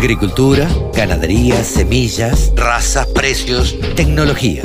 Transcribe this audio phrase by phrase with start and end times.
[0.00, 4.62] Agricultura, ganadería, semillas, razas, precios, tecnología.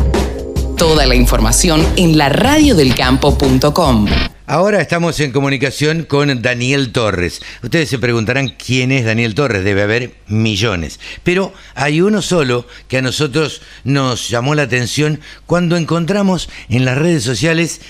[0.78, 4.06] Toda la información en la radiodelcampo.com.
[4.48, 7.42] Ahora estamos en comunicación con Daniel Torres.
[7.62, 11.02] Ustedes se preguntarán quién es Daniel Torres, debe haber millones.
[11.24, 16.98] Pero hay uno solo que a nosotros nos llamó la atención cuando encontramos en las
[16.98, 17.82] redes sociales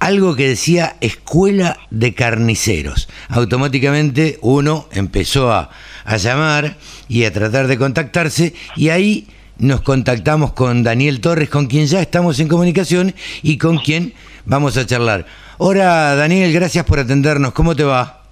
[0.00, 3.08] algo que decía Escuela de Carniceros.
[3.28, 5.70] Automáticamente uno empezó a,
[6.04, 6.76] a llamar
[7.08, 9.26] y a tratar de contactarse y ahí
[9.58, 14.76] nos contactamos con Daniel Torres, con quien ya estamos en comunicación y con quien vamos
[14.76, 15.26] a charlar.
[15.58, 17.52] Hola Daniel, gracias por atendernos.
[17.52, 18.22] ¿Cómo te va?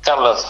[0.00, 0.46] Carlos,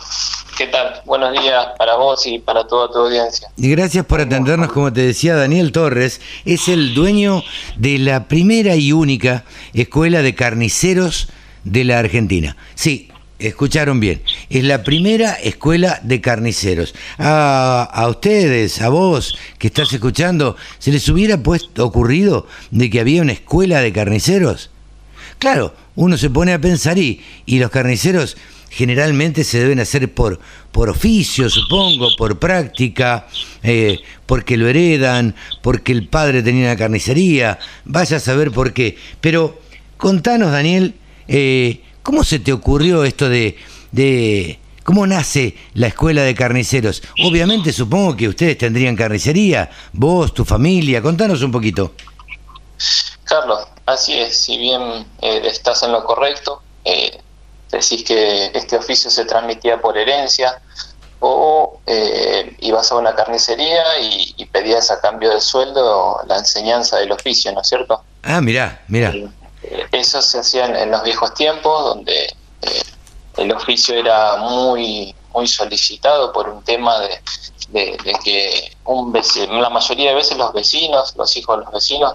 [0.56, 1.00] ¿qué tal?
[1.06, 3.48] Buenos días para vos y para toda tu audiencia.
[3.56, 7.42] Y gracias por atendernos, como te decía, Daniel Torres es el dueño
[7.76, 11.28] de la primera y única escuela de carniceros
[11.64, 12.56] de la Argentina.
[12.74, 16.94] Sí, escucharon bien, es la primera escuela de carniceros.
[17.18, 23.22] A, ustedes, a vos que estás escuchando, ¿se les hubiera puesto, ocurrido de que había
[23.22, 24.70] una escuela de carniceros?
[25.38, 28.36] Claro, uno se pone a pensar y, y los carniceros
[28.70, 30.38] generalmente se deben hacer por,
[30.72, 33.26] por oficio, supongo, por práctica,
[33.62, 38.96] eh, porque lo heredan, porque el padre tenía una carnicería, vaya a saber por qué.
[39.20, 39.60] Pero
[39.96, 40.94] contanos, Daniel,
[41.28, 43.58] eh, ¿cómo se te ocurrió esto de,
[43.92, 44.58] de...
[44.82, 47.02] ¿Cómo nace la escuela de carniceros?
[47.22, 51.92] Obviamente supongo que ustedes tendrían carnicería, vos, tu familia, contanos un poquito.
[53.24, 54.80] Carlos, así es, si bien
[55.20, 57.20] eh, estás en lo correcto, eh,
[57.70, 60.62] decís que este oficio se transmitía por herencia
[61.20, 66.96] o eh, ibas a una carnicería y, y, pedías a cambio de sueldo la enseñanza
[66.96, 68.02] del oficio, ¿no es cierto?
[68.22, 69.12] Ah, mirá, mirá.
[69.92, 72.24] Eso se hacía en, los viejos tiempos, donde
[72.62, 72.82] eh,
[73.36, 77.20] el oficio era muy muy solicitado por un tema de,
[77.68, 81.72] de, de que un vecino, la mayoría de veces los vecinos, los hijos de los
[81.72, 82.14] vecinos,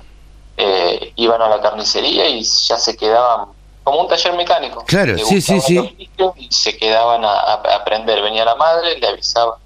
[0.57, 3.47] eh, iban a la carnicería y ya se quedaban
[3.83, 4.83] como un taller mecánico.
[4.85, 6.09] Claro, sí, sí, sí.
[6.37, 8.21] Y se quedaban a, a, aprender.
[8.21, 9.57] Venía la madre, le avisaba,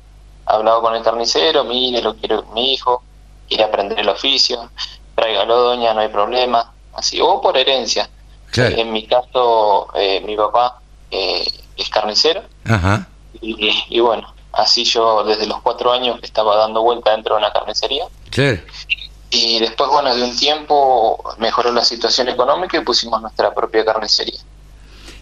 [0.46, 3.04] hablaba con el carnicero, mire, lo quiero mi hijo,
[3.48, 4.70] quiere aprender el oficio,
[5.16, 6.74] tráigalo doña, no hay problema.
[6.98, 8.10] Así, o por herencia.
[8.52, 8.76] Claro.
[8.76, 10.80] En mi caso, eh, mi papá
[11.12, 11.46] eh,
[11.78, 12.42] es carnicero.
[12.66, 13.08] Ajá.
[13.40, 17.54] Y, y, bueno, así yo desde los cuatro años estaba dando vuelta dentro de una
[17.54, 18.06] carnicería.
[18.32, 18.60] Claro.
[19.30, 24.40] Y después, bueno, de un tiempo mejoró la situación económica y pusimos nuestra propia carnicería.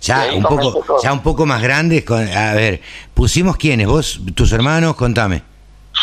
[0.02, 2.82] Ya un poco, ya un poco más grandes, con, a ver,
[3.14, 5.44] pusimos quiénes, vos, tus hermanos, contame.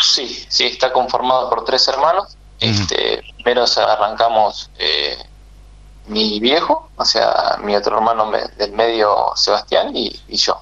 [0.03, 2.37] Sí, sí, está conformado por tres hermanos.
[2.61, 2.69] Uh -huh.
[2.69, 5.17] Este, primero arrancamos eh,
[6.07, 10.61] mi viejo, o sea, mi otro hermano me, del medio Sebastián y, y yo.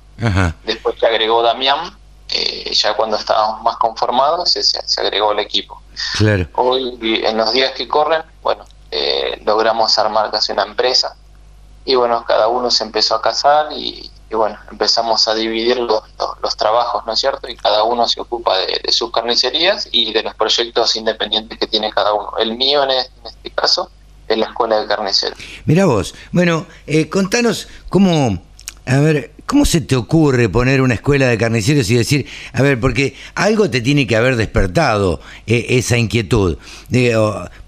[0.63, 1.97] Después se agregó Damián,
[2.29, 5.81] eh, ya cuando estábamos más conformados se, se, agregó el equipo.
[6.17, 6.47] Claro.
[6.55, 11.15] Hoy, en los días que corren, bueno, eh, logramos armar casi una empresa
[11.85, 16.03] y bueno, cada uno se empezó a casar y, y bueno, empezamos a dividir los,
[16.19, 17.49] los, los, trabajos, ¿no es cierto?
[17.49, 21.65] Y cada uno se ocupa de, de, sus carnicerías y de los proyectos independientes que
[21.65, 22.37] tiene cada uno.
[22.37, 23.89] El mío en este caso
[24.33, 25.37] es la escuela de carniceros.
[25.65, 28.41] Mira vos, bueno, eh, contanos cómo,
[28.85, 32.79] a ver, ¿Cómo se te ocurre poner una escuela de carniceros y decir, a ver,
[32.79, 36.57] porque algo te tiene que haber despertado eh, esa inquietud?
[36.89, 37.13] Eh,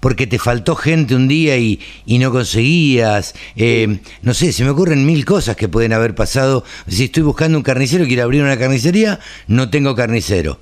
[0.00, 4.70] porque te faltó gente un día y, y no conseguías, eh, no sé, se me
[4.70, 6.64] ocurren mil cosas que pueden haber pasado.
[6.88, 10.58] Si estoy buscando un carnicero, quiero abrir una carnicería, no tengo carnicero.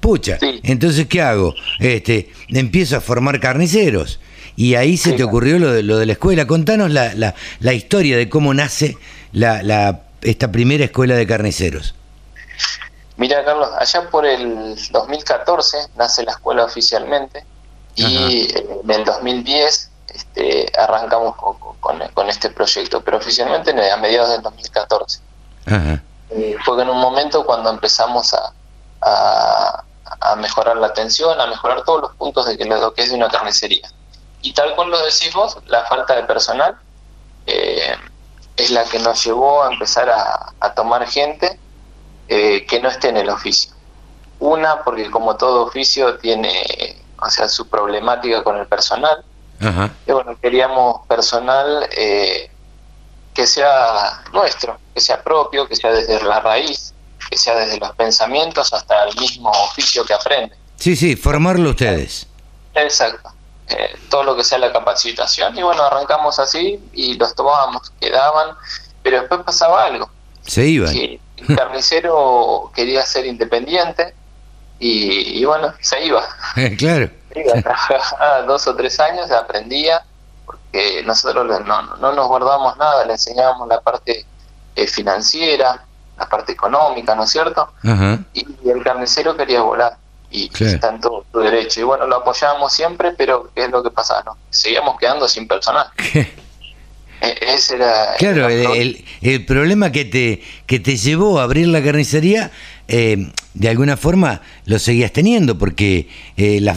[0.00, 0.58] Pucha, sí.
[0.64, 1.54] entonces ¿qué hago?
[1.78, 4.18] Este, empiezo a formar carniceros.
[4.56, 6.46] Y ahí se sí, te ocurrió lo de, lo de la escuela.
[6.46, 8.96] Contanos la, la, la historia de cómo nace
[9.32, 11.94] la, la esta primera escuela de carniceros?
[13.16, 17.44] Mira, Carlos, allá por el 2014 nace la escuela oficialmente
[17.94, 18.58] y Ajá.
[18.82, 24.42] en el 2010 este, arrancamos con, con, con, este proyecto, pero oficialmente a mediados del
[24.42, 25.20] 2014.
[25.66, 26.02] Ajá.
[26.30, 28.52] Eh, fue en un momento cuando empezamos a,
[29.00, 29.84] a,
[30.20, 33.16] a, mejorar la atención, a mejorar todos los puntos de que lo que es de
[33.16, 33.88] una carnicería.
[34.44, 36.76] Y tal cual lo decís vos, la falta de personal.
[37.46, 37.96] Eh,
[38.56, 41.58] es la que nos llevó a empezar a, a tomar gente
[42.28, 43.72] eh, que no esté en el oficio.
[44.38, 49.24] Una, porque como todo oficio tiene, o sea, su problemática con el personal.
[49.60, 49.90] Ajá.
[50.06, 52.50] Y bueno, queríamos personal eh,
[53.32, 56.92] que sea nuestro, que sea propio, que sea desde la raíz,
[57.30, 60.54] que sea desde los pensamientos hasta el mismo oficio que aprende.
[60.76, 62.26] Sí, sí, formarlo ustedes.
[62.74, 63.33] Exacto
[63.68, 68.56] eh, todo lo que sea la capacitación y bueno, arrancamos así y los tomábamos, quedaban,
[69.02, 70.10] pero después pasaba algo.
[70.42, 70.92] Se iban.
[70.92, 74.14] Que el carnicero quería ser independiente
[74.78, 76.22] y, bueno, se iba.
[76.78, 77.10] claro.
[77.62, 80.04] Trabajaba dos o tres años, aprendía,
[80.44, 84.26] porque nosotros no, no nos guardábamos nada, le enseñábamos la parte
[84.76, 85.86] eh, financiera,
[86.18, 87.72] la parte económica, ¿no es cierto?
[88.34, 89.96] Y el carnicero quería volar
[90.34, 91.80] y está en todo su derecho.
[91.80, 94.22] Y bueno, lo apoyábamos siempre, pero ¿qué es lo que pasaba?
[94.24, 95.86] No, seguíamos quedando sin personal.
[97.20, 101.80] E, ese era claro, el, el, problema que te, que te llevó a abrir la
[101.82, 102.50] carnicería,
[102.88, 106.76] eh, de alguna forma lo seguías teniendo, porque eh, la,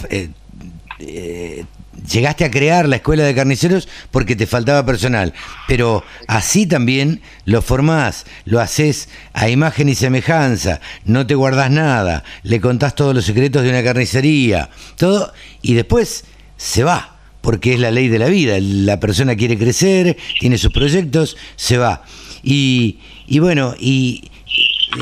[1.00, 1.66] eh,
[2.10, 5.34] llegaste a crear la escuela de carniceros porque te faltaba personal,
[5.68, 12.24] pero así también lo formás, lo haces a imagen y semejanza, no te guardás nada,
[12.44, 16.26] le contás todos los secretos de una carnicería, todo, y después
[16.58, 20.72] se va, porque es la ley de la vida, la persona quiere crecer, tiene sus
[20.72, 22.04] proyectos, se va.
[22.44, 24.30] Y, y bueno, y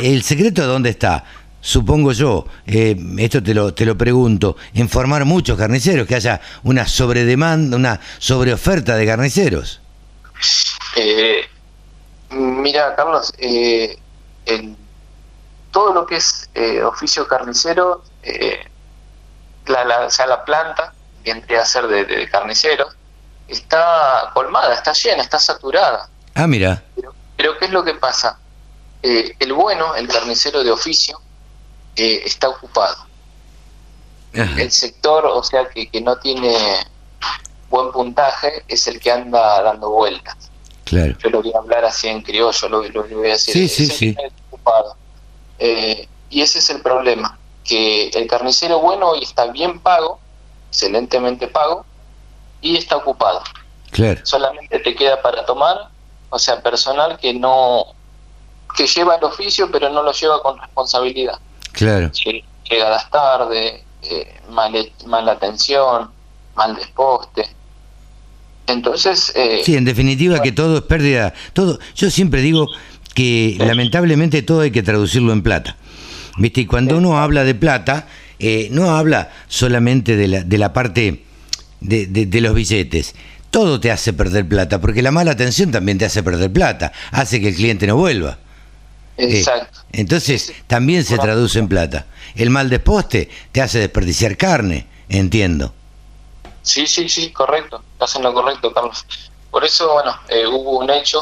[0.04, 1.24] el secreto dónde está?
[1.66, 6.40] Supongo yo, eh, esto te lo, te lo pregunto, en formar muchos carniceros, que haya
[6.64, 9.82] una sobredemanda, una sobreoferta de carniceros?
[10.96, 11.44] Eh,
[12.30, 13.98] mira, Carlos, eh,
[15.72, 16.48] todo lo que es
[16.86, 18.04] oficio carnicero,
[19.66, 22.96] la, o sea, la planta, que vendría a ser de, de carniceros,
[23.48, 26.08] está colmada, está llena, está saturada.
[26.36, 26.84] Ah, mira.
[26.96, 28.38] Pero, pero ¿qué es lo que pasa?
[29.02, 31.22] el bueno, el carnicero de oficio,
[31.96, 33.06] está ocupado.
[34.34, 36.54] El sector, o sea, que, que no tiene
[37.70, 40.36] buen puntaje, es el que anda dando vueltas.
[40.84, 41.16] Claro.
[41.20, 43.54] Yo lo voy a hablar así en criollo, lo, voy a decir.
[43.54, 44.16] Sí, sí, sí.
[44.50, 44.96] Ocupado.
[45.58, 50.20] Eh, y ese es el problema, que el carnicero bueno hoy está bien pago,
[50.70, 51.86] excelentemente pago,
[52.62, 53.42] y está ocupado.
[53.92, 54.20] Claro.
[54.26, 55.90] Solamente te queda para tomar,
[56.30, 57.94] o sea, personal que no
[58.76, 61.40] que lleva el oficio pero no lo lleva con responsabilidad.
[61.76, 62.12] Claro.
[62.70, 64.74] Llegadas tarde, eh, mal,
[65.06, 66.10] mala atención,
[66.56, 67.48] mal desposte.
[68.68, 69.32] Entonces.
[69.36, 71.34] Eh, sí, en definitiva que todo es pérdida.
[71.54, 71.80] Todo.
[71.96, 72.68] Yo siempre digo
[73.14, 75.78] que lamentablemente todo hay que traducirlo en plata.
[76.38, 76.62] ¿Viste?
[76.62, 78.08] Y cuando uno habla de plata,
[78.40, 81.24] eh, no habla solamente de la, de la parte
[81.80, 83.16] de, de, los billetes.
[83.52, 87.40] Todo te hace perder plata, porque la mala atención también te hace perder plata, hace
[87.40, 88.38] que el cliente no vuelva.
[89.18, 89.80] Exacto.
[89.94, 92.06] entonces también se traduce en plata.
[92.36, 95.74] El mal desposte te hace desperdiciar carne, entiendo.
[96.62, 97.84] Sí, sí, sí, correcto.
[97.94, 99.06] Estás en lo correcto, Carlos.
[99.52, 101.22] Por eso, bueno, eh, hubo un hecho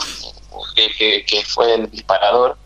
[0.75, 2.57] que, que, fue el disparador,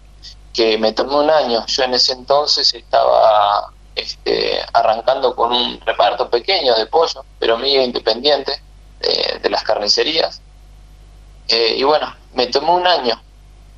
[0.53, 1.65] que me tomó un año.
[1.68, 7.81] Yo en ese entonces estaba este, arrancando con un reparto pequeño de pollo, pero mío
[7.81, 8.62] independiente,
[9.41, 10.41] de, las carnicerías.
[11.47, 13.21] Eh, y bueno, me tomó un año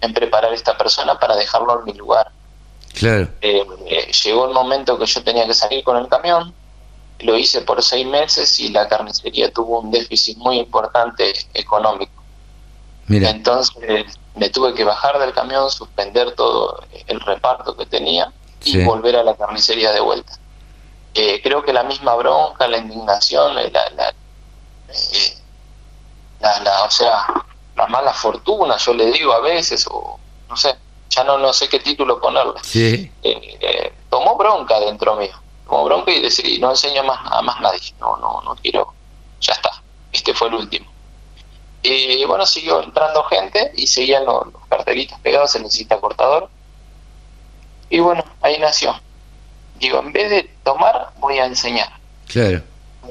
[0.01, 2.31] en preparar a esta persona para dejarlo en mi lugar.
[2.94, 3.28] Claro.
[3.42, 6.54] Eh, eh, llegó el momento que yo tenía que salir con el camión,
[7.19, 12.12] lo hice por seis meses y la carnicería tuvo un déficit muy importante económico.
[13.07, 13.30] Mira.
[13.30, 13.75] Entonces
[14.36, 18.31] me tuve que bajar del camión, suspender todo el reparto que tenía
[18.63, 20.34] y volver a la carnicería de vuelta.
[21.13, 24.13] Eh, creo que la misma bronca, la indignación, la, la,
[26.40, 27.25] la, la o sea,
[27.80, 30.76] la mala fortuna, yo le digo a veces, o no sé,
[31.10, 32.60] ya no, no sé qué título ponerle.
[32.64, 33.12] Sí.
[33.24, 35.36] Eh, eh, tomó bronca dentro mío,
[35.66, 38.94] tomó bronca y decidí, no enseño más a más nadie, no, no, no quiero,
[39.40, 39.81] ya está,
[40.12, 40.92] este fue el último.
[41.81, 46.50] Y bueno, siguió entrando gente y seguían los, cartelitos pegados, se necesita cortador.
[47.90, 49.00] Y bueno, ahí nació.
[49.80, 51.90] Digo, en vez de tomar, voy a enseñar.
[52.28, 52.62] Claro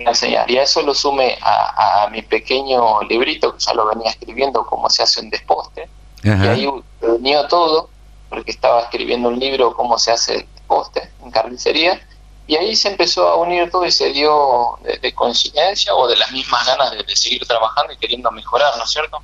[0.06, 0.50] enseñar.
[0.50, 4.88] Y a eso lo sume a, mi pequeño librito, que ya lo venía escribiendo, cómo
[4.88, 5.88] se hace un desposte.
[6.22, 6.68] Y ahí
[7.00, 7.90] unió todo,
[8.28, 12.00] porque estaba escribiendo un libro, cómo se hace el desposte en carnicería.
[12.46, 16.32] Y ahí se empezó a unir todo y se dio de, coincidencia o de las
[16.32, 19.18] mismas ganas de, seguir trabajando y queriendo mejorar, ¿no es cierto?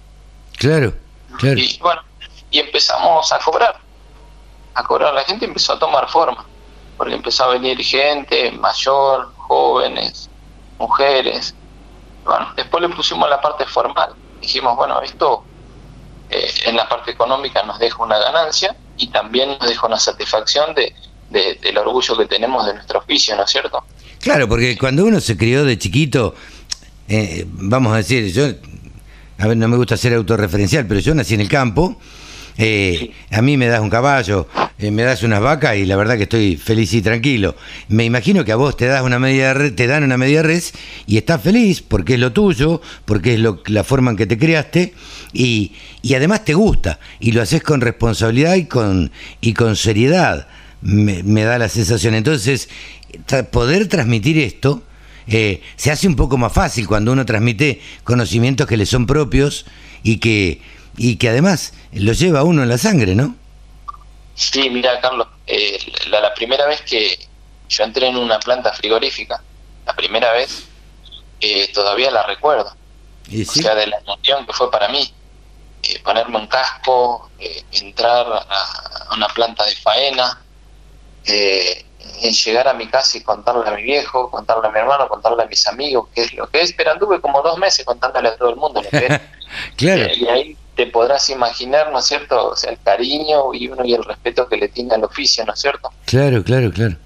[0.58, 0.92] Claro,
[1.38, 1.58] claro.
[1.58, 2.02] Y bueno,
[2.50, 3.80] y empezamos a cobrar.
[4.74, 6.44] A cobrar, la gente empezó a tomar forma,
[6.96, 10.28] porque empezó a venir gente mayor, jóvenes,
[10.84, 11.54] mujeres.
[12.24, 14.10] Bueno, después le pusimos la parte formal.
[14.40, 15.44] Dijimos, bueno, esto
[16.30, 20.74] eh, en la parte económica nos deja una ganancia y también nos deja una satisfacción
[20.74, 20.94] de,
[21.30, 23.82] del orgullo que tenemos de nuestro oficio, ¿no es cierto?
[24.20, 26.34] Claro, porque cuando uno se crió de chiquito,
[27.08, 28.44] eh, vamos a decir, yo,
[29.38, 31.96] a ver, no me gusta ser autorreferencial, pero yo nací en el campo
[32.56, 36.16] eh, a mí me das un caballo, eh, me das unas vacas y la verdad
[36.16, 37.56] que estoy feliz y tranquilo.
[37.88, 40.72] Me imagino que a vos te das una media te dan una media res
[41.06, 44.38] y estás feliz porque es lo tuyo, porque es lo, la forma en que te
[44.38, 44.94] creaste
[45.32, 50.46] y, y además te gusta y lo haces con responsabilidad y con, y con seriedad.
[50.82, 52.14] me, da la sensación.
[52.14, 52.68] Entonces,
[53.50, 54.82] poder transmitir esto
[55.26, 59.64] eh, se hace un poco más fácil cuando uno transmite conocimientos que le son propios
[60.02, 60.60] y que,
[60.96, 63.36] y que además lo lleva uno en la sangre, ¿no?
[64.34, 67.18] Sí, mira, Carlos, eh, la, primera vez que
[67.68, 69.42] yo entré en una planta frigorífica,
[69.86, 70.64] la primera vez,
[71.40, 72.74] eh, todavía la recuerdo.
[73.30, 75.12] O sea, de la emoción que fue para mí.
[75.82, 77.30] Eh, ponerme un casco,
[77.72, 80.40] entrar a, una planta de faena,
[81.26, 85.42] en llegar a mi casa y contarle a mi viejo, contarle a mi hermano, contarle
[85.42, 88.36] a mis amigos qué es lo que es, pero anduve como dos meses contándole a
[88.36, 89.20] todo el mundo lo que es.
[89.76, 90.14] claro.
[90.14, 92.50] y ahí te podrás imaginar, ¿no es cierto?
[92.50, 95.54] O sea, el cariño y uno y el respeto que le tiene al oficio, ¿no
[95.54, 95.90] es cierto?
[96.06, 96.96] Claro, claro, claro.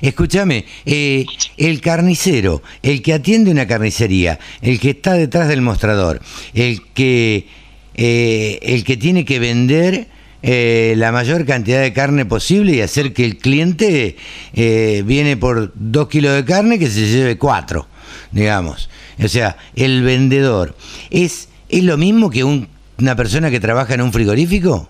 [0.00, 6.20] Escúchame, eh, el carnicero, el que atiende una carnicería, el que está detrás del mostrador,
[6.54, 7.46] el que,
[7.94, 10.08] eh, el que tiene que vender
[10.42, 14.16] eh, la mayor cantidad de carne posible y hacer que el cliente
[14.54, 17.86] viene por dos kilos de carne que se lleve cuatro,
[18.32, 18.88] digamos.
[19.22, 20.76] O sea, el vendedor
[21.10, 22.68] es, es lo mismo que un
[22.98, 24.88] una persona que trabaja en un frigorífico?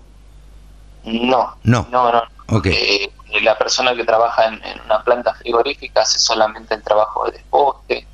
[1.03, 1.55] No.
[1.63, 1.87] No.
[1.91, 2.23] No, no.
[2.65, 3.09] Eh,
[3.41, 8.07] la persona que trabaja en, una planta frigorífica hace solamente el trabajo de desposte,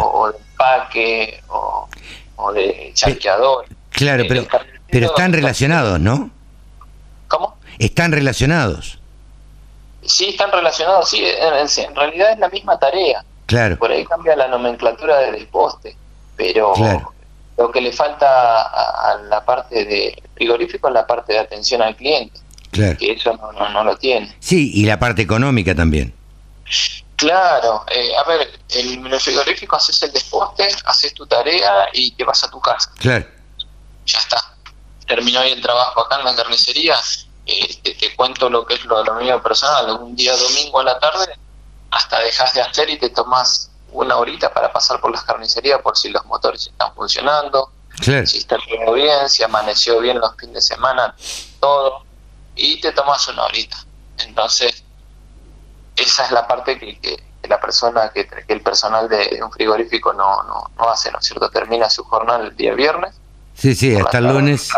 [0.00, 3.66] o, de empaque, o, de charqueador.
[3.90, 4.46] Claro, eh, pero,
[4.90, 6.30] pero están relacionados, ¿no?
[7.28, 7.56] ¿Cómo?
[7.78, 8.98] Están relacionados.
[10.02, 13.24] Sí, están relacionados, sí, en, realidad es la misma tarea.
[13.46, 13.78] Claro.
[13.78, 15.96] Por ahí cambia la nomenclatura de desposte,
[16.36, 16.74] pero
[17.56, 21.96] lo que le falta a, la parte de frigorífico es la parte de atención al
[21.96, 22.40] cliente.
[22.70, 22.98] Claro.
[22.98, 24.36] Que eso no, lo tiene.
[24.40, 26.12] Sí, y la parte económica también.
[27.16, 32.24] Claro, eh, a ver, en el frigorífico haces el desposte, haces tu tarea y te
[32.24, 32.90] vas a tu casa.
[32.98, 33.24] Claro.
[34.04, 34.56] Ya está.
[35.06, 36.96] Terminó ahí el trabajo acá en la carnicería.
[37.46, 39.98] Eh, te, cuento lo que es lo, lo mío personal.
[40.00, 41.26] Un día domingo a la tarde,
[41.92, 45.96] hasta dejas de hacer y te tomas una horita para pasar por las carnicerías por
[45.96, 47.70] si los motores están funcionando,
[48.00, 51.14] si está todo bien, si amaneció bien los fines de semana,
[51.60, 52.04] todo,
[52.56, 53.76] y te tomas una horita.
[54.18, 54.84] Entonces,
[55.96, 60.70] esa es la parte que, la persona, que, el personal de, un frigorífico no, no,
[60.76, 61.48] no hace, ¿no es cierto?
[61.50, 63.14] Termina su jornal el día viernes.
[63.54, 64.70] Sí, sí, hasta el lunes.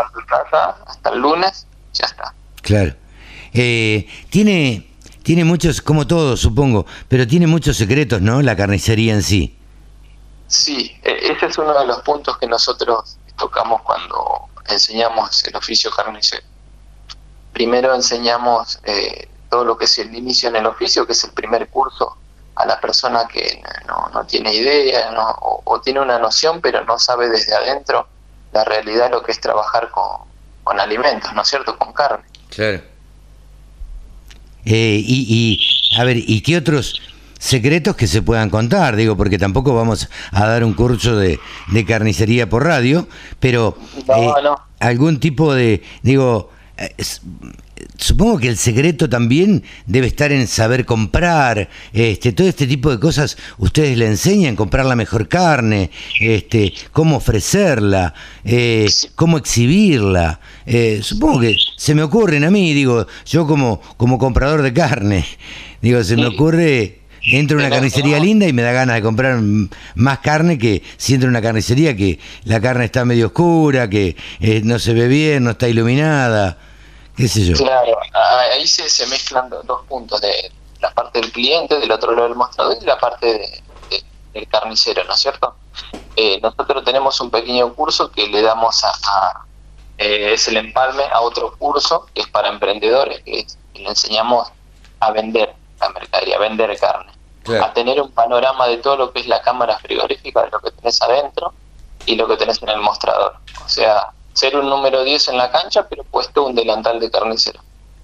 [0.85, 2.33] Hasta el lunes, ya está.
[2.61, 2.93] Claro.
[3.51, 4.95] Eh, tiene
[5.27, 8.41] tiene muchos, como todo supongo, pero tiene muchos secretos, ¿no?
[8.41, 9.59] La carnicería en sí.
[10.47, 15.91] Sí, e, ese es uno de los puntos que nosotros tocamos cuando enseñamos el oficio
[15.91, 16.43] carnicero.
[17.51, 21.31] Primero enseñamos eh, todo lo que es el inicio en el oficio, que es el
[21.31, 22.15] primer curso
[22.55, 27.27] a la persona que no, tiene idea o, o, tiene una noción, pero no sabe
[27.27, 28.07] desde adentro
[28.53, 30.21] la realidad de lo que es trabajar con,
[30.63, 31.77] con alimentos, ¿no es cierto?
[31.77, 32.23] Con carne.
[32.49, 32.81] Claro.
[34.69, 35.61] Eh, y,
[35.97, 37.01] a ver, ¿y qué otros
[37.39, 38.97] secretos que se puedan contar?
[38.97, 41.39] Digo, porque tampoco vamos a dar un curso de,
[41.87, 43.07] carnicería por radio,
[43.39, 43.77] pero
[44.09, 44.29] eh,
[44.81, 46.49] algún tipo de, digo,
[47.97, 52.99] supongo que el secreto también debe estar en saber comprar, este, todo este tipo de
[52.99, 60.39] cosas ustedes le enseñan, comprar la mejor carne, este, cómo ofrecerla, eh, cómo exhibirla.
[60.65, 65.25] Eh, supongo que se me ocurren a mí, digo, yo como, como comprador de carne,
[65.81, 69.41] digo, se me ocurre entro a una carnicería linda y me da ganas de comprar
[69.95, 74.15] más carne que si entro a una carnicería que la carne está medio oscura, que
[74.39, 76.57] eh, no se ve bien, no está iluminada.
[77.55, 77.97] Claro,
[78.53, 82.77] ahí se, mezclan dos puntos, de la parte del cliente, del otro lado del mostrador
[82.79, 83.63] y la parte
[84.33, 85.55] del carnicero, ¿no es cierto?
[86.15, 89.45] Eh, nosotros tenemos un pequeño curso que le damos a,
[89.97, 94.51] eh, es el empalme a otro curso que es para emprendedores, que, le enseñamos
[94.99, 97.11] a vender la mercadería, a vender carne,
[97.61, 100.71] a tener un panorama de todo lo que es la cámara frigorífica, de lo que
[100.71, 101.53] tenés adentro
[102.05, 103.37] y lo que tenés en el mostrador.
[103.63, 107.59] O sea, ser un número 10 en la cancha, pero puesto un delantal de carnicero.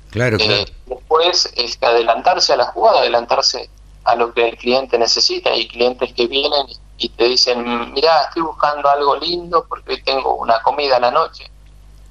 [0.10, 0.66] Claro, eh, claro.
[0.88, 3.70] después es adelantarse a la jugada, adelantarse
[4.04, 5.52] a lo que el cliente necesita.
[5.52, 6.66] Hay clientes que vienen
[6.98, 11.52] y te dicen, mira, estoy buscando algo lindo porque tengo una comida a la noche.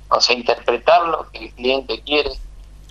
[0.08, 2.30] O sea, interpretar lo que el cliente quiere,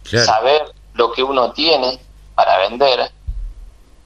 [0.03, 0.63] saber
[0.95, 1.97] lo que uno tiene
[2.35, 3.09] para vender,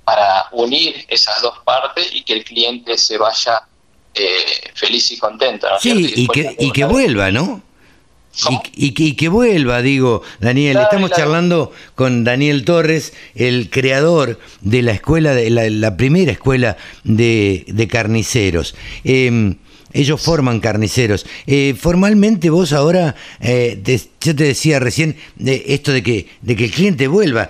[0.03, 3.67] para unir esas dos partes y que el cliente se vaya
[4.15, 5.67] eh, feliz y contento.
[5.79, 7.61] Sí, y, que, y que vuelva, ¿no?
[8.75, 10.77] Y, y, que vuelva, digo, Daniel.
[10.77, 17.87] Estamos charlando con Daniel Torres, el creador de la escuela, de la, primera escuela de,
[17.89, 18.75] carniceros.
[19.05, 19.55] Em,
[19.93, 21.25] ellos forman carniceros.
[21.47, 23.81] Eh, formalmente vos ahora, eh,
[24.19, 27.49] yo te decía recién de esto de que, de que el cliente vuelva.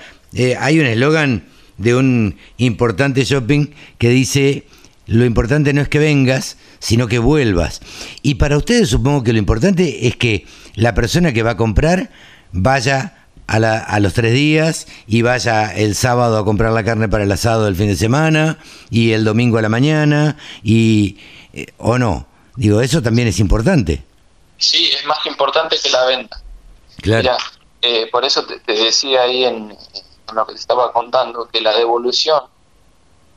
[0.59, 1.45] hay un eslogan
[1.77, 3.67] de un importante shopping
[3.97, 4.65] que dice,
[5.07, 7.81] lo importante no es que vengas, sino que vuelvas.
[8.21, 10.45] Y para ustedes supongo que lo importante es que
[10.75, 12.09] la persona que va a comprar
[12.51, 17.07] vaya a, la, a, los tres días y vaya el sábado a comprar la carne
[17.07, 18.57] para el asado del fin de semana
[18.89, 21.17] y el domingo a la mañana y
[21.53, 22.27] eh, o no.
[22.55, 24.03] Digo, eso también es importante.
[24.57, 26.41] Sí, es más que importante que la venta.
[27.01, 27.21] Claro.
[27.21, 27.37] Mira,
[27.81, 31.61] eh, por eso te, te, decía ahí en, en lo que te estaba contando que
[31.61, 32.41] la devolución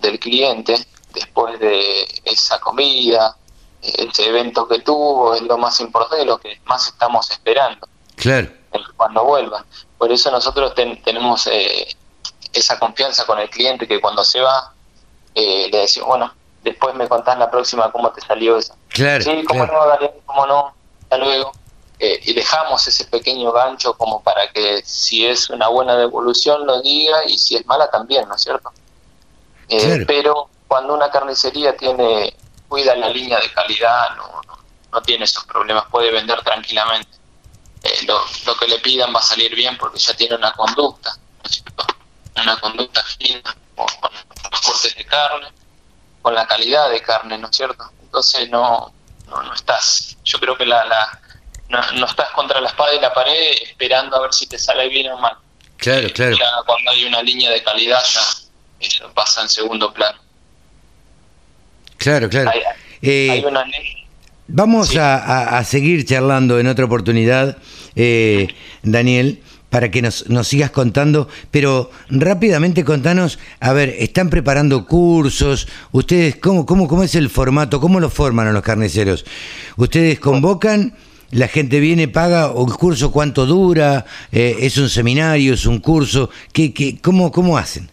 [0.01, 0.77] del cliente
[1.19, 3.37] después de esa comida,
[3.83, 7.89] ese evento que tuvo, es lo más importante, lo que más estamos esperando.
[8.17, 8.49] Claro.
[8.97, 9.65] Cuando vuelva.
[9.97, 11.89] Por eso nosotros ten, tenemos eh,
[12.53, 14.73] esa confianza con el cliente que cuando se va,
[15.35, 18.75] eh, le decimos, bueno, después me contás la próxima cómo te salió eso.
[18.89, 19.23] Claro.
[19.23, 19.81] Sí, cómo claro.
[19.81, 21.53] no, Daniel, cómo no, hasta luego.
[22.01, 26.81] Eh, y dejamos ese pequeño gancho como para que si es una buena devolución lo
[26.81, 28.71] diga y si es mala también, ¿no es cierto?
[29.69, 30.05] Eh, Claro.
[30.07, 32.35] Pero cuando una carnicería tiene
[32.69, 34.59] cuida la línea de calidad, no, no,
[34.93, 37.17] no tiene esos problemas, puede vender tranquilamente.
[37.83, 41.17] Eh, lo, lo que le pidan va a salir bien porque ya tiene una conducta,
[41.17, 41.87] ¿no es cierto?
[42.37, 44.11] Una conducta fina con, con
[44.51, 45.49] los cortes de carne,
[46.21, 47.91] con la calidad de carne, ¿no es cierto?
[48.03, 48.93] Entonces no,
[49.27, 51.21] no, no estás, yo creo que la, la
[51.69, 54.89] no, no estás contra la espada y la pared esperando a ver si te sale
[54.89, 55.37] bien o mal.
[55.79, 56.37] Claro, claro.
[56.37, 58.21] Ya cuando hay una línea de calidad ya
[58.81, 60.19] eso pasa en segundo plano.
[61.99, 62.50] Claro, claro.
[62.50, 62.61] Hay,
[63.02, 63.87] Eh, hay una ley.
[64.49, 64.99] Vamos Sí.
[64.99, 67.59] a, seguir charlando en otra oportunidad,
[67.95, 68.49] eh,
[68.83, 75.69] Daniel, para que nos, nos sigas contando, pero rápidamente contanos, a ver, ¿están preparando cursos?
[75.93, 77.78] ¿Ustedes cómo, cómo, cómo es el formato?
[77.78, 79.26] ¿Cómo lo forman a los carniceros?
[79.76, 80.95] ¿Ustedes convocan?
[81.31, 82.50] ¿La gente viene, paga?
[82.52, 84.07] ¿O el curso cuánto dura?
[84.33, 85.52] Eh, ¿Es un seminario?
[85.52, 86.31] ¿Es un curso?
[86.55, 87.90] ¿Qué, qué, cómo, ¿Cómo hacen?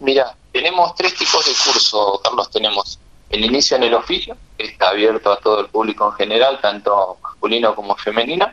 [0.00, 2.50] Mira, tenemos tres tipos de curso, Carlos.
[2.50, 6.58] Tenemos el inicio en el oficio, que está abierto a todo el público en general,
[6.62, 8.50] tanto masculino como femenino.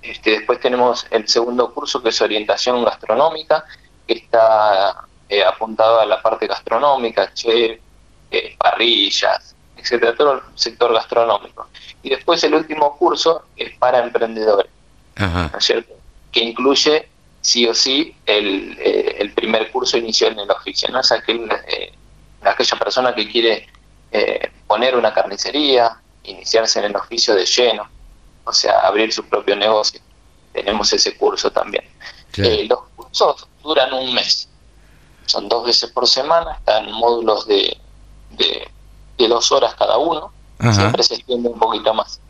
[0.00, 3.64] Este, después tenemos el segundo curso, que es orientación gastronómica,
[4.06, 7.78] que está eh, apuntado a la parte gastronómica, chef,
[8.30, 11.68] eh, parrillas, etcétera, todo el sector gastronómico.
[12.02, 14.70] Y después el último curso es para emprendedores.
[15.16, 15.50] Ajá.
[15.52, 15.92] ¿no es cierto?
[16.32, 17.06] Que incluye
[17.40, 21.00] sí o sí el, eh, el primer curso inicial en el oficio, ¿no?
[21.00, 21.92] Es aquel, eh,
[22.42, 23.68] aquella persona que quiere
[24.12, 27.88] eh, poner una carnicería, iniciarse en el oficio de lleno,
[28.44, 30.00] o sea, abrir su propio negocio.
[30.52, 31.84] Tenemos ese curso también.
[32.30, 32.50] Claro.
[32.50, 34.48] Eh, los cursos duran un mes,
[35.26, 37.76] son dos veces por semana, están módulos de,
[38.30, 38.68] de,
[39.18, 40.72] de dos horas cada uno, Ajá.
[40.72, 42.20] siempre se extiende un poquito más.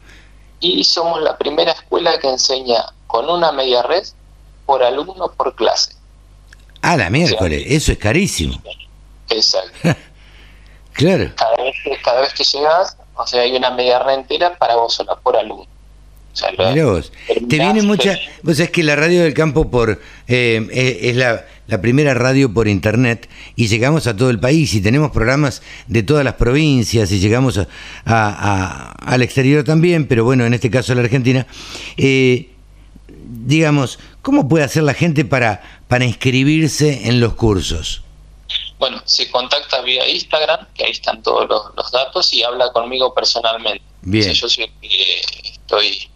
[0.60, 4.04] Y somos la primera escuela que enseña con una media red
[4.66, 5.97] por alumno por clase.
[6.82, 8.60] Ah, la miércoles, eso es carísimo.
[9.30, 9.70] Exacto.
[10.92, 11.30] Claro.
[11.36, 14.74] Cada vez que, cada vez que llegas, o sea, hay una media red entera para
[14.74, 15.62] vos sola, por alumno.
[16.32, 17.12] O sea, lo- Mirá vos.
[17.48, 18.18] Te viene mucha.
[18.42, 22.66] Vos sabés que la radio del campo por eh, es la, la primera radio por
[22.66, 27.20] internet y llegamos a todo el país y tenemos programas de todas las provincias y
[27.20, 27.68] llegamos a,
[28.04, 31.46] a- a- al exterior también, pero bueno, en este caso a la Argentina.
[31.96, 32.50] Eh,
[33.08, 38.02] digamos, ¿cómo puede hacer la gente para, para inscribirse en los cursos?
[38.78, 43.14] Bueno, se contacta vía Instagram, que ahí están todos los, los datos, y habla conmigo
[43.14, 43.82] personalmente.
[44.02, 44.20] Bien.
[44.20, 46.10] O sea, yo soy, eh, estoy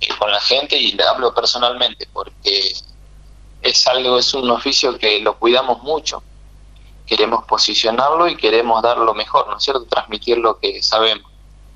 [0.00, 2.72] eh, con la gente y le hablo personalmente, porque
[3.60, 6.22] es algo, es un oficio que lo cuidamos mucho.
[7.04, 9.84] Queremos posicionarlo y queremos dar lo mejor, ¿no es cierto?
[9.84, 11.30] Transmitir lo que sabemos.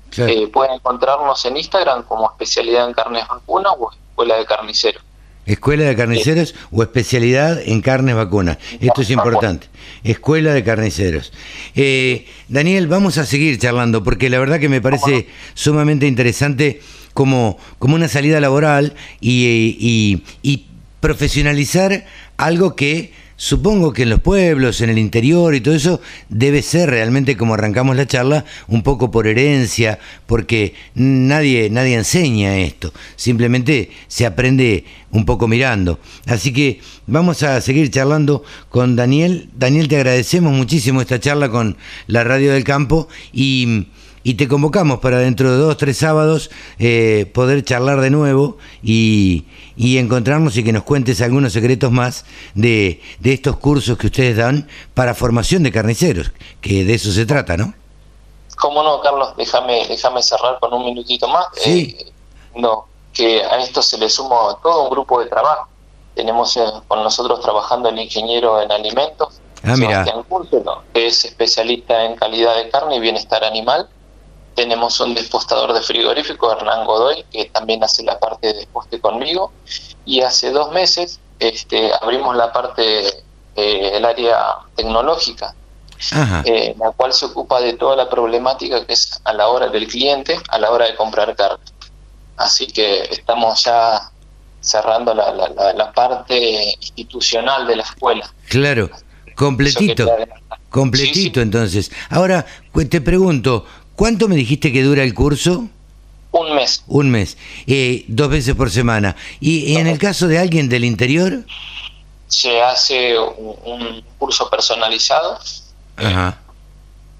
[0.09, 0.31] Claro.
[0.31, 5.06] Eh, pueden encontrarnos en Instagram como especialidad en carnes vacunas o escuela de carnicero.
[5.47, 8.57] Escuela de Carniceros o especialidad en carnes vacunas.
[8.79, 9.67] Esto es importante.
[10.03, 11.33] Escuela de Carniceros.
[11.75, 16.81] Eh, Daniel, vamos a seguir charlando porque la verdad que me parece sumamente interesante
[17.13, 20.65] como, como una salida laboral y, y- y
[20.99, 22.05] profesionalizar
[22.37, 26.89] algo que supongo que en los pueblos, en el interior y todo eso, debe ser
[26.89, 33.91] realmente como arrancamos la charla, un poco por herencia, porque nadie, nadie enseña esto, simplemente
[34.07, 35.99] se aprende un poco mirando.
[36.25, 39.49] Así que vamos a seguir charlando con Daniel.
[39.55, 43.87] Daniel, te agradecemos muchísimo esta charla con la Radio del Campo y,
[44.27, 49.45] y te convocamos para dentro de dos, tres sábados eh, poder charlar de nuevo y,
[49.77, 54.35] y encontrarnos y que nos cuentes algunos secretos más de, de estos cursos que ustedes
[54.35, 57.73] dan para formación de carniceros, que de eso se trata, ¿no?
[58.57, 59.29] ¿Cómo no, Carlos?
[59.37, 61.45] Déjame, déjame cerrar con un minutito más.
[61.53, 61.95] Sí.
[61.97, 62.11] Eh,
[62.57, 65.69] no, que a esto se le suma todo un grupo de trabajo.
[66.15, 69.75] tenemos eh, con nosotros trabajando el ingeniero en alimentos, Ah.
[69.75, 73.89] Sebastián Cúrtelo, que es especialista en calidad de carne y bienestar animal.
[74.57, 79.51] Tenemos un despostador de frigorífico, Hernán Godoy, que también hace la parte de desposte conmigo.
[80.03, 83.05] Y hace dos meses este, abrimos la parte,
[83.55, 85.53] eh, el área tecnológica,
[86.45, 89.87] eh, la cual se ocupa de toda la problemática que es a la hora del
[89.87, 91.63] cliente, a la hora de comprar carne.
[92.37, 94.09] Así que estamos ya
[94.59, 98.27] cerrando la, la- la- la parte institucional de la escuela.
[98.49, 98.89] Claro,
[99.35, 100.09] completito.
[100.69, 101.39] Completito, Sí, sí.
[101.41, 101.91] entonces.
[102.09, 102.45] Ahora,
[102.89, 103.65] te pregunto,
[103.97, 105.67] ¿cuánto me dijiste que dura el curso?
[106.31, 106.83] Un mes.
[106.87, 109.15] Un mes, eh, dos veces por semana.
[109.41, 111.43] ¿Y, y en el caso de alguien del interior?
[112.27, 115.37] Se hace un, un curso personalizado,
[115.95, 116.37] Ajá,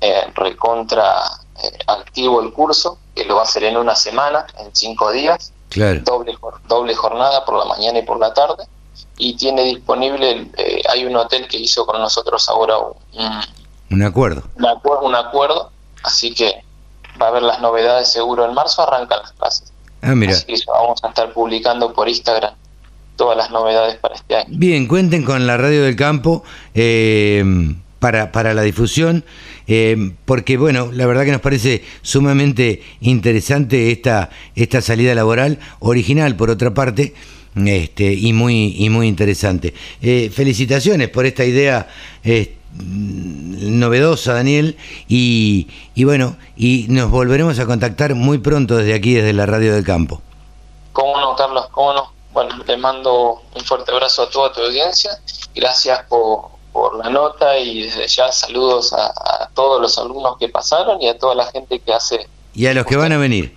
[0.02, 1.24] eh, recontra
[1.64, 5.52] eh, activo el curso, que lo va a hacer en una semana, en cinco días,
[5.70, 6.02] claro.
[6.04, 6.38] doble,
[6.68, 8.66] doble jornada por la mañana y por la tarde.
[9.18, 12.94] Y tiene disponible, eh, hay un hotel que hizo con nosotros ahora un,
[13.90, 14.44] Un acuerdo.
[14.56, 15.72] un acuerdo, un acuerdo,
[16.04, 16.64] así que
[17.22, 19.74] va a haber las novedades seguro en marzo, arrancan las clases.
[20.02, 20.34] Ah, mira.
[20.34, 22.54] Así que vamos a estar publicando por Instagram
[23.16, 24.48] todas las novedades para este año.
[24.50, 26.44] Bien, cuenten con la radio del campo
[26.76, 29.26] eh, para, para la difusión,
[29.68, 36.36] eh, porque bueno, la verdad que nos parece sumamente interesante esta, esta salida laboral, original
[36.36, 37.16] por otra parte,
[37.66, 39.74] este, y muy, y muy interesante.
[40.02, 41.88] Eh, felicitaciones por esta idea
[42.24, 42.56] eh,
[43.58, 49.34] novedosa, Daniel, y, y bueno, y nos volveremos a contactar muy pronto desde aquí, desde
[49.34, 50.22] la radio del campo.
[50.94, 51.68] ¿Cómo no, Carlos?
[51.72, 52.12] ¿Cómo no?
[52.34, 55.12] Bueno, le mando un fuerte abrazo a toda tu audiencia.
[55.56, 60.50] Gracias por, por la nota y desde ya saludos a, a todos los alumnos que
[60.50, 63.56] pasaron y a toda la gente que hace Y a los que van a venir.